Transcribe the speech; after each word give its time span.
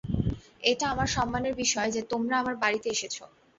এটা 0.63 0.85
আমার 0.89 1.07
সম্মানের 1.15 1.53
বিষয় 1.55 1.89
যে 1.91 2.01
তোমরা 2.11 2.35
আমার 2.39 2.55
বাড়িতে 2.63 2.87
এসেছ। 2.89 3.15